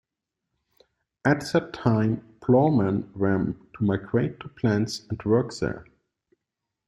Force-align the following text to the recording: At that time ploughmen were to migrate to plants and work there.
At 1.23 1.41
that 1.53 1.73
time 1.73 2.27
ploughmen 2.41 3.13
were 3.13 3.37
to 3.75 3.83
migrate 3.83 4.39
to 4.39 4.49
plants 4.49 5.05
and 5.11 5.23
work 5.25 5.53
there. 5.59 5.85